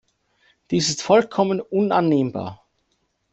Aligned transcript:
Dies 0.71 0.89
ist 0.89 1.03
vollkommen 1.03 1.61
unannehmbar. 1.61 2.65